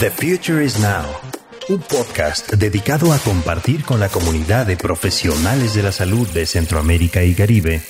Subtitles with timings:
[0.00, 1.04] The Future is Now,
[1.68, 7.22] un podcast dedicado a compartir con la comunidad de profesionales de la salud de Centroamérica
[7.22, 7.82] y Caribe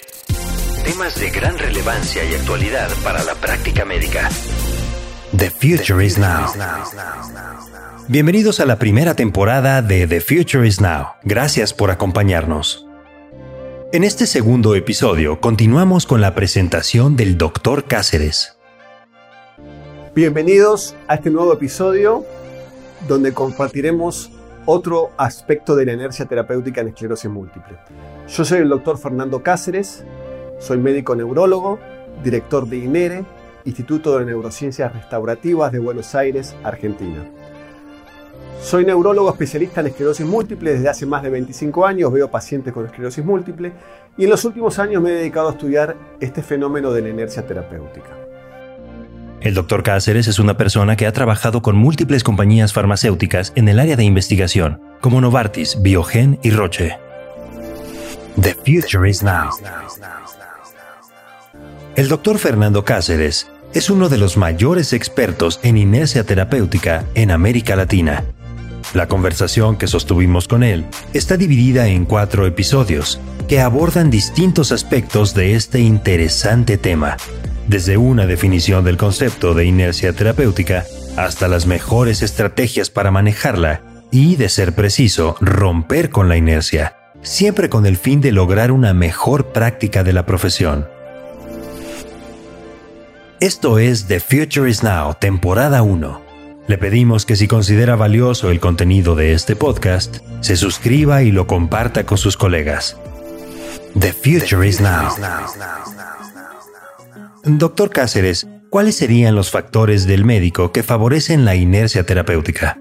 [0.86, 4.28] temas de gran relevancia y actualidad para la práctica médica.
[5.36, 6.46] The Future is Now.
[8.06, 11.08] Bienvenidos a la primera temporada de The Future is Now.
[11.24, 12.86] Gracias por acompañarnos.
[13.92, 17.88] En este segundo episodio continuamos con la presentación del Dr.
[17.88, 18.55] Cáceres.
[20.16, 22.24] Bienvenidos a este nuevo episodio
[23.06, 24.32] donde compartiremos
[24.64, 27.76] otro aspecto de la inercia terapéutica en esclerosis múltiple.
[28.26, 30.04] Yo soy el doctor Fernando Cáceres,
[30.58, 31.78] soy médico neurólogo,
[32.24, 33.24] director de INERE,
[33.66, 37.22] Instituto de Neurociencias Restaurativas de Buenos Aires, Argentina.
[38.62, 42.86] Soy neurólogo especialista en esclerosis múltiple desde hace más de 25 años, veo pacientes con
[42.86, 43.70] esclerosis múltiple
[44.16, 47.46] y en los últimos años me he dedicado a estudiar este fenómeno de la inercia
[47.46, 48.25] terapéutica.
[49.40, 49.82] El Dr.
[49.82, 54.04] Cáceres es una persona que ha trabajado con múltiples compañías farmacéuticas en el área de
[54.04, 56.98] investigación, como Novartis, Biogen y Roche.
[58.40, 59.50] The future is now.
[61.94, 62.38] El Dr.
[62.38, 68.24] Fernando Cáceres es uno de los mayores expertos en inercia terapéutica en América Latina.
[68.94, 75.34] La conversación que sostuvimos con él está dividida en cuatro episodios que abordan distintos aspectos
[75.34, 77.16] de este interesante tema
[77.68, 80.84] desde una definición del concepto de inercia terapéutica
[81.16, 87.68] hasta las mejores estrategias para manejarla y, de ser preciso, romper con la inercia, siempre
[87.68, 90.88] con el fin de lograr una mejor práctica de la profesión.
[93.40, 96.22] Esto es The Future is Now, temporada 1.
[96.68, 101.46] Le pedimos que si considera valioso el contenido de este podcast, se suscriba y lo
[101.46, 102.96] comparta con sus colegas.
[103.98, 105.10] The Future is Now.
[107.48, 112.76] Doctor Cáceres, ¿cuáles serían los factores del médico que favorecen la inercia terapéutica?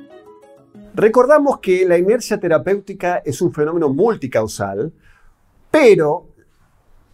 [0.95, 4.91] Recordamos que la inercia terapéutica es un fenómeno multicausal,
[5.69, 6.29] pero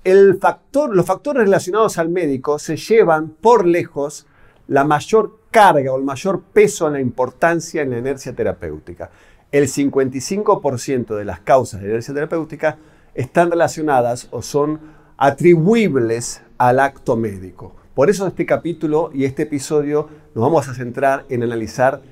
[0.06, 4.28] el factor, los factores relacionados al médico se llevan por lejos
[4.69, 9.11] la mayor carga o el mayor peso en la importancia en la inercia terapéutica.
[9.51, 12.78] El 55% de las causas de inercia terapéutica
[13.13, 14.79] están relacionadas o son
[15.17, 17.73] atribuibles al acto médico.
[17.95, 22.03] Por eso este capítulo y este episodio nos vamos a centrar en analizar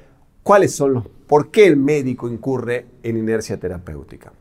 [0.42, 4.34] cuáles son los, por qué el médico incurre en inercia terapéutica.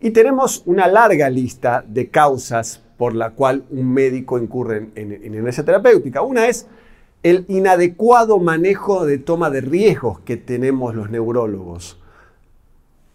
[0.00, 5.34] Y tenemos una larga lista de causas por la cual un médico incurre en, en
[5.34, 6.22] inercia terapéutica.
[6.22, 6.68] Una es
[7.24, 11.98] el inadecuado manejo de toma de riesgos que tenemos los neurólogos.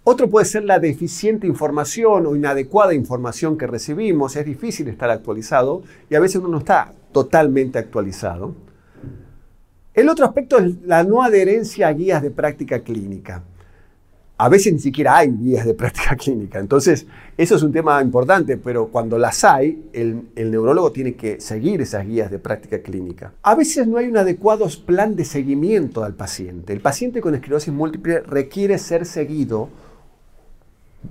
[0.04, 4.36] Otro puede ser la deficiente información o inadecuada información que recibimos.
[4.36, 8.56] Es difícil estar actualizado y a veces uno no está totalmente actualizado.
[9.94, 13.44] El otro aspecto es la no adherencia a guías de práctica clínica.
[14.38, 16.60] A veces ni siquiera hay guías de práctica clínica.
[16.60, 17.06] Entonces,
[17.38, 21.81] eso es un tema importante, pero cuando las hay, el, el, neurólogo tiene que seguir
[21.81, 23.34] esas guías de práctica clínica.
[23.44, 26.72] A veces no hay un adecuado plan de seguimiento al paciente.
[26.72, 29.68] El paciente con esclerosis múltiple requiere ser seguido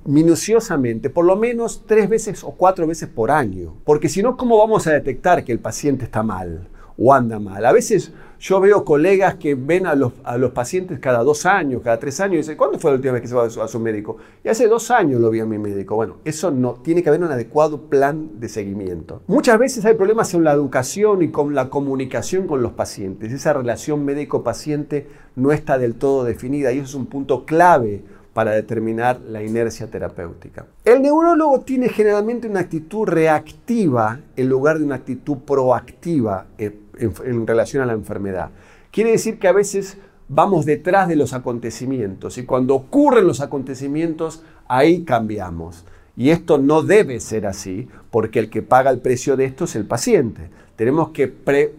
[0.05, 3.75] minuciosamente, por lo menos tres veces o cuatro veces por año.
[3.85, 7.65] Porque si no, ¿cómo vamos a detectar que el paciente está mal o anda mal?
[7.65, 11.83] A veces yo veo colegas que ven a los, a los pacientes cada dos años,
[11.83, 13.61] cada tres años, y dicen, ¿cuándo fue la última vez que se va a su,
[13.61, 14.17] a su, médico?
[14.45, 15.97] Y hace dos años lo vi a mi médico.
[15.97, 19.23] Bueno, eso no, tiene que haber un adecuado plan de seguimiento.
[19.27, 23.33] Muchas veces hay problemas en la educación y con la comunicación con los pacientes.
[23.33, 28.03] Esa relación médico-paciente no está del todo definida y eso es un punto clave
[28.39, 30.65] para determinar la inercia terapéutica.
[30.85, 37.49] El neurólogo tiene generalmente una actitud reactiva en lugar de una actitud proactiva en, en,
[37.49, 38.51] relación a la enfermedad.
[38.93, 44.45] Quiere decir que a veces vamos detrás de los acontecimientos y cuando ocurren los acontecimientos,
[44.69, 45.85] ahí cambiamos.
[46.17, 49.75] Y esto no debe ser así, porque el que paga el precio de esto es
[49.75, 50.49] el paciente.
[50.77, 51.75] Tenemos que pre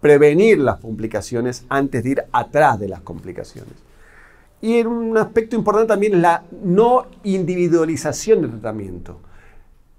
[0.00, 3.89] prevenir las complicaciones antes de ir atrás de las complicaciones.
[4.62, 9.18] Y un aspecto importante también es la no individualización del tratamiento.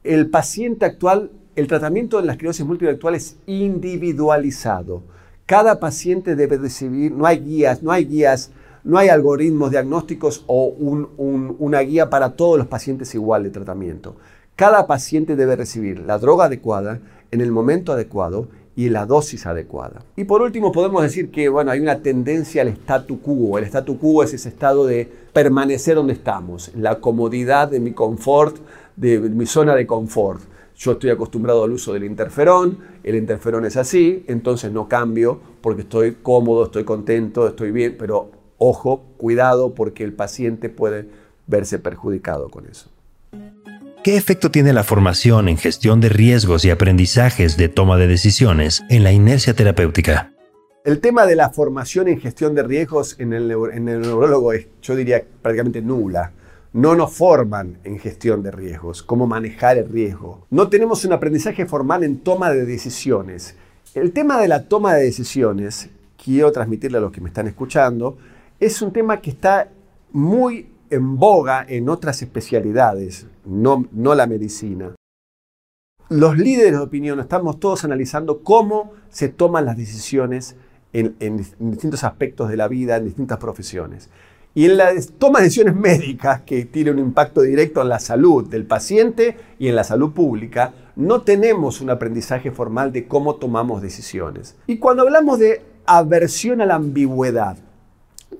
[0.03, 5.03] El paciente actual, el tratamiento de la esclerosis múltiple es individualizado.
[5.47, 8.51] Cada paciente debe recibir, no hay guías, no hay guías,
[8.83, 13.49] no hay algoritmos diagnósticos o un, un, una guía para todos los pacientes igual de
[13.49, 14.15] tratamiento.
[14.55, 16.99] Cada paciente debe recibir la droga adecuada
[17.31, 20.03] en el momento adecuado y la dosis adecuada.
[20.15, 23.57] Y por último podemos decir que bueno, hay una tendencia al statu quo.
[23.57, 28.57] El statu quo es ese estado de permanecer donde estamos, la comodidad de mi confort,
[28.95, 30.41] de mi zona de confort.
[30.75, 35.81] yo estoy acostumbrado al uso del interferón, el interferón es así, entonces no cambio porque
[35.81, 41.07] estoy cómodo, estoy contento, estoy bien, pero ojo, cuidado porque el paciente puede
[41.47, 42.89] verse perjudicado con eso.
[44.03, 48.83] ¿Qué efecto tiene la formación en gestión de riesgos y aprendizajes de toma de decisiones
[48.89, 50.33] en la inercia terapéutica?
[50.83, 55.23] El tema de la formación en gestión de riesgos en el, neurólogo es, yo diría,
[55.43, 56.31] prácticamente nula.
[56.73, 60.47] No nos forman en gestión de riesgos, cómo manejar el riesgo.
[60.49, 63.55] No tenemos un aprendizaje formal en toma de decisiones.
[63.93, 68.17] El tema de la toma de decisiones, quiero transmitirle a los que me están escuchando,
[68.59, 69.69] es un tema que está
[70.11, 74.93] muy en boga en otras especialidades, no, no la medicina.
[76.09, 80.57] Los líderes de opinión estamos todos analizando cómo se toman las decisiones
[80.91, 81.15] en,
[81.59, 84.09] distintos aspectos de la vida, en distintas profesiones.
[84.53, 88.45] Y en la toma de decisiones médicas, que tiene un impacto directo en la salud
[88.49, 93.81] del paciente y en la salud pública, no tenemos un aprendizaje formal de cómo tomamos
[93.81, 94.57] decisiones.
[94.67, 97.55] Y cuando hablamos de aversión a la ambigüedad,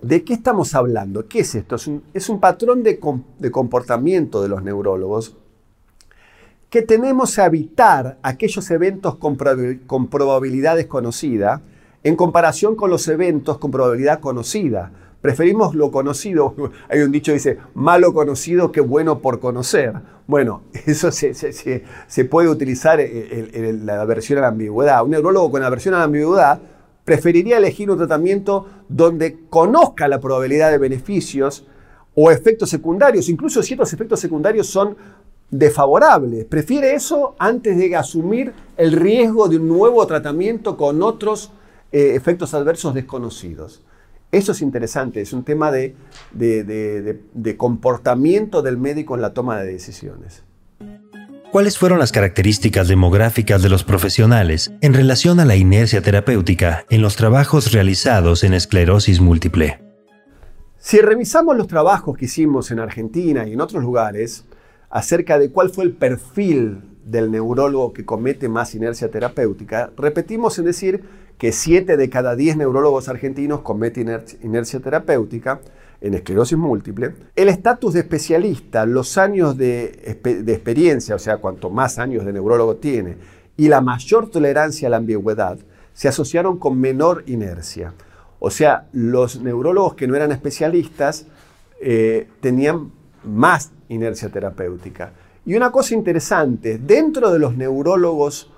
[0.02, 1.28] ¿De qué estamos hablando?
[1.28, 1.76] ¿Qué es esto?
[2.14, 5.36] Es un, patrón de, comportamiento de los neurólogos
[6.72, 11.62] que tenemos a evitar aquellos eventos con, probabilidad desconocida
[12.04, 14.92] en comparación con los eventos con probabilidad conocida.
[15.22, 16.56] Preferimos lo conocido,
[16.90, 19.94] hay un dicho que dice, malo conocido que bueno por conocer.
[20.26, 25.04] Bueno, eso se, puede utilizar en, la aversión a la ambigüedad.
[25.04, 26.60] Un neurólogo con aversión a la ambigüedad
[27.04, 31.66] preferiría elegir un tratamiento donde conozca la probabilidad de beneficios
[32.14, 34.98] o efectos secundarios, incluso si efectos secundarios son
[35.50, 36.46] desfavorables.
[36.46, 41.52] Prefiere eso antes de asumir el riesgo de un nuevo tratamiento con otros
[41.92, 43.82] eh, efectos adversos desconocidos.
[44.32, 45.96] Eso es interesante, es un tema de
[47.58, 50.44] comportamiento del médico en la toma de decisiones.
[51.52, 57.02] ¿Cuáles fueron las características demográficas de los profesionales en relación a la inercia terapéutica en
[57.02, 59.82] los trabajos realizados en esclerosis múltiple?
[60.78, 64.46] Si revisamos los trabajos que hicimos en Argentina y en otros lugares
[64.90, 70.64] acerca de cuál fue el perfil del neurólogo que comete más inercia terapéutica, repetimos en
[70.64, 71.04] decir
[71.38, 75.60] que 7 de cada 10 neurólogos argentinos cometen inercia terapéutica,
[76.02, 79.86] en esclerosis múltiple, el estatus de especialista, los años de,
[80.48, 83.18] experiencia, o sea, cuanto más años de neurólogo tiene,
[83.56, 85.60] y la mayor tolerancia a la ambigüedad,
[85.94, 87.94] se asociaron con menor inercia.
[88.40, 91.28] O sea, los neurólogos que no eran especialistas
[91.80, 92.92] eh, tenían
[93.24, 95.14] más inercia terapéutica.
[95.46, 98.52] Y una cosa interesante, dentro de los neurólogos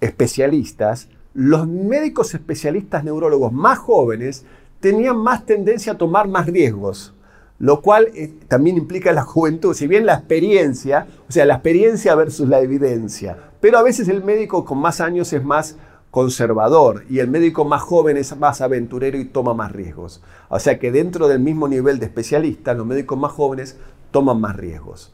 [0.00, 4.46] especialistas, los médicos especialistas neurólogos más jóvenes
[4.80, 7.14] tenían más tendencia a tomar más riesgos,
[7.58, 12.14] lo cual eh, también implica la juventud, si bien la experiencia, o sea, la experiencia
[12.14, 15.76] versus la evidencia, pero a veces el médico con más años es más
[16.10, 20.22] conservador y el médico más joven es más aventurero y toma más riesgos.
[20.48, 23.78] O sea que dentro del mismo nivel de especialista, los médicos más jóvenes
[24.10, 25.12] toman más riesgos.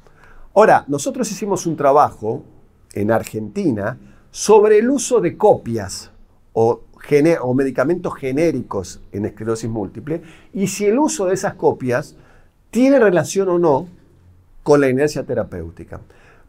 [0.54, 2.44] Ahora, nosotros hicimos un trabajo
[2.94, 3.98] en Argentina
[4.30, 6.12] sobre el uso de copias
[6.54, 6.80] o
[7.41, 10.23] o medicamentos genéricos en esclerosis múltiple
[10.53, 12.17] y si el uso de esas copias
[12.70, 13.87] tiene relación o no
[14.62, 16.00] con la inercia terapéutica.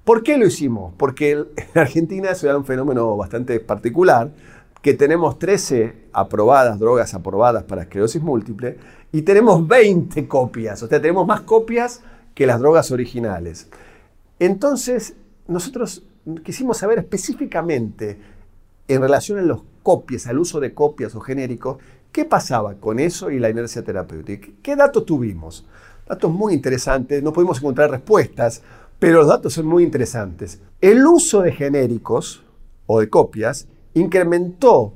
[0.04, 0.94] ¿Por qué lo hicimos?
[0.98, 4.32] Porque en Argentina se da un fenómeno bastante particular,
[4.82, 8.78] que tenemos 13 aprobadas, drogas aprobadas para esclerosis múltiple,
[9.12, 12.02] y tenemos 20 copias, o sea, tenemos más copias
[12.34, 13.70] que las drogas originales.
[14.40, 15.16] Entonces,
[15.48, 16.04] nosotros
[16.44, 18.18] quisimos saber específicamente
[18.88, 21.78] en relación a los copias, al uso de copias o genéricos,
[22.12, 24.50] ¿qué pasaba con eso y la inercia terapéutica?
[24.62, 25.66] ¿Qué datos tuvimos?
[26.06, 28.64] Datos muy interesantes, no pudimos encontrar respuestas,
[29.00, 30.60] pero los datos son muy interesantes.
[30.82, 32.44] El uso de genéricos
[32.86, 34.92] o de copias incrementó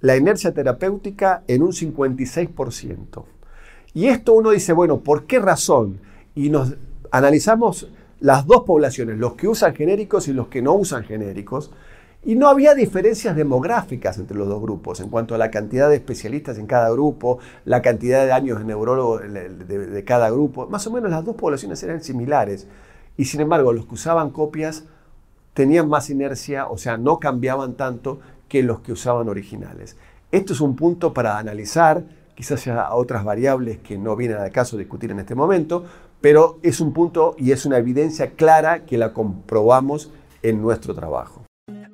[0.00, 3.24] la inercia terapéutica en un 56%.
[3.92, 6.00] Y esto uno dice, bueno, ¿por qué razón?
[6.34, 6.72] Y nos
[7.10, 11.70] analizamos las dos poblaciones, los que usan genéricos y los que no usan genéricos,
[12.24, 15.96] y no había diferencias demográficas entre los dos grupos en cuanto a la cantidad de
[15.96, 20.68] especialistas en cada grupo, la cantidad de años de neurólogo de, cada grupo.
[20.68, 22.68] Más o menos las dos poblaciones eran similares.
[23.16, 24.84] Y sin embargo, los que usaban copias
[25.52, 29.96] tenían más inercia, o sea, no cambiaban tanto que los que usaban originales.
[30.30, 32.04] Esto es un punto para analizar,
[32.36, 35.84] quizás haya otras variables que no vienen al caso discutir en este momento,
[36.20, 40.12] pero es un punto y es una evidencia clara que la comprobamos
[40.42, 41.41] en nuestro trabajo.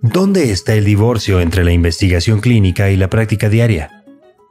[0.01, 4.05] ¿Dónde está el divorcio entre la investigación clínica y la práctica diaria?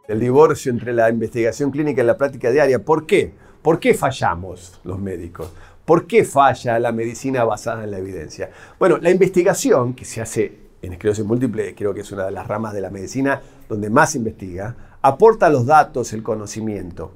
[0.09, 2.83] El divorcio entre la investigación clínica y la práctica diaria.
[2.83, 3.31] ¿Por qué?
[3.61, 5.53] ¿Por qué fallamos los médicos?
[5.85, 8.49] ¿Por qué falla la medicina basada en la evidencia?
[8.77, 12.45] Bueno, la investigación que se hace en esclerosis múltiple, creo que es una de las
[12.45, 17.13] ramas de la medicina donde más se investiga, aporta los datos, el conocimiento.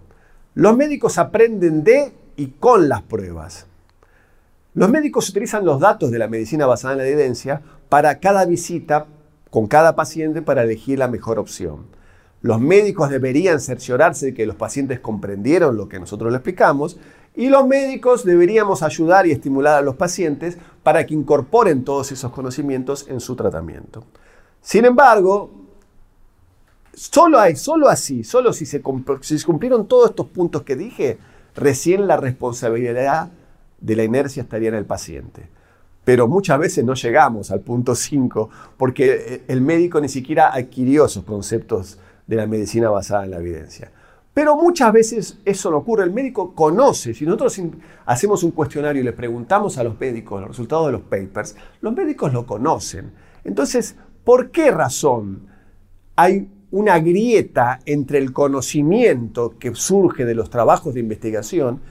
[0.53, 3.67] Los médicos aprenden de y con las pruebas.
[4.73, 9.07] Los médicos utilizan los datos de la medicina basada en la evidencia para cada visita
[9.49, 11.87] con cada paciente para elegir la mejor opción.
[12.41, 16.97] Los médicos deberían cerciorarse de que los pacientes comprendieron lo que nosotros les explicamos
[17.35, 22.31] y los médicos deberíamos ayudar y estimular a los pacientes para que incorporen todos esos
[22.31, 24.05] conocimientos en su tratamiento.
[24.61, 25.51] Sin embargo,
[26.93, 31.17] solo, solo así, solo si se cumplieron todos estos puntos que dije,
[31.55, 33.31] recién la responsabilidad
[33.81, 35.49] de la inercia estaría en el paciente.
[36.03, 41.23] Pero muchas veces no llegamos al punto 5 porque el médico ni siquiera adquirió esos
[41.25, 43.91] conceptos de la medicina basada en la evidencia.
[44.33, 46.03] Pero muchas veces eso no ocurre.
[46.03, 47.13] El médico conoce.
[47.13, 47.61] Si nosotros
[48.05, 51.93] hacemos un cuestionario y le preguntamos a los médicos los resultados de los papers, los
[51.93, 53.11] médicos lo conocen.
[53.43, 55.47] Entonces, ¿por qué razón
[56.15, 61.81] hay una grieta entre el conocimiento que surge de los trabajos de investigación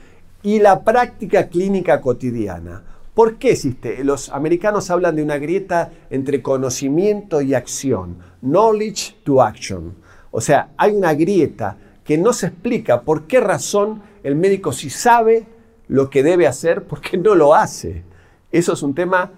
[0.43, 2.83] y la práctica clínica cotidiana?
[3.13, 4.03] ¿Por qué existe?
[4.03, 8.17] Los americanos hablan de una grieta entre conocimiento y acción.
[8.41, 9.95] Knowledge to action.
[10.31, 14.89] O sea, hay una grieta que no se explica por qué razón el médico si
[14.89, 15.45] sabe
[15.87, 18.03] lo que debe hacer, ¿por qué no lo hace?
[18.51, 19.31] Eso es un tema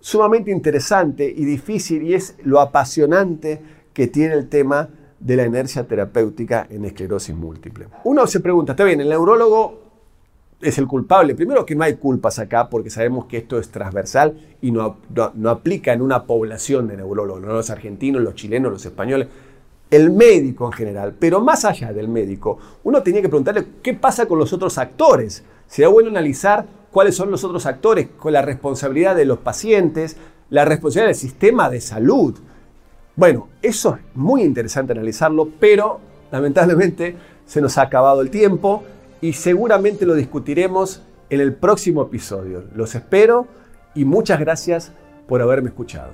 [0.00, 3.60] sumamente interesante y difícil y es lo apasionante
[3.92, 7.88] que tiene el tema de la inercia terapéutica en esclerosis múltiple.
[8.04, 9.87] Uno se pregunta, está bien, el neurólogo
[10.60, 11.34] es el culpable.
[11.34, 14.98] Primero que no hay culpas acá porque sabemos que esto es transversal y no,
[15.34, 19.28] no, aplica en una población de neurólogos, no los argentinos, los chilenos, los españoles
[19.90, 24.26] el médico en general, pero más allá del médico, uno tenía que preguntarle qué pasa
[24.26, 25.44] con los otros actores.
[25.66, 30.16] Sería bueno analizar cuáles son los otros actores, con la responsabilidad de los pacientes,
[30.50, 32.34] la responsabilidad del sistema de salud.
[33.16, 36.00] Bueno, eso es muy interesante analizarlo, pero
[36.30, 38.84] lamentablemente se nos ha acabado el tiempo
[39.20, 42.64] y seguramente lo discutiremos en el próximo episodio.
[42.74, 43.46] Los espero
[43.94, 44.92] y muchas gracias
[45.26, 46.12] por haberme escuchado.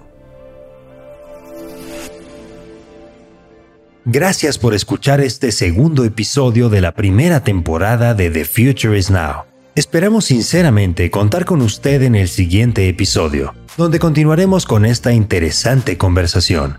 [4.07, 9.45] Gracias por escuchar este segundo episodio de la primera temporada de The Future is Now.
[9.75, 16.77] Esperamos sinceramente contar con usted en el siguiente episodio, donde continuaremos con esta interesante conversación.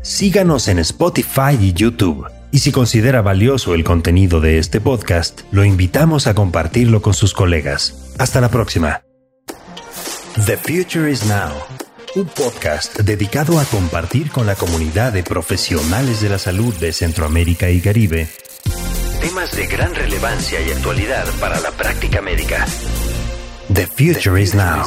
[0.00, 2.26] Síganos en Spotify y YouTube.
[2.52, 7.32] Y si considera valioso el contenido de este podcast, lo invitamos a compartirlo con sus
[7.32, 8.14] colegas.
[8.18, 9.02] Hasta la próxima.
[10.46, 11.52] The Future is Now
[12.16, 17.70] un podcast dedicado a compartir con la comunidad de profesionales de la salud de Centroamérica
[17.70, 18.28] y Caribe
[19.20, 22.64] temas de gran relevancia y actualidad para la práctica médica.
[23.72, 24.82] The future, is now.